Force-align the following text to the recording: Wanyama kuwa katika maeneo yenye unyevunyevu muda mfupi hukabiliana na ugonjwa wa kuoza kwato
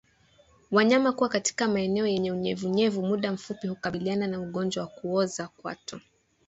Wanyama 0.71 1.11
kuwa 1.11 1.29
katika 1.29 1.67
maeneo 1.67 2.07
yenye 2.07 2.31
unyevunyevu 2.31 3.01
muda 3.05 3.31
mfupi 3.31 3.67
hukabiliana 3.67 4.27
na 4.27 4.41
ugonjwa 4.41 4.83
wa 4.83 4.89
kuoza 4.89 5.47
kwato 5.47 6.01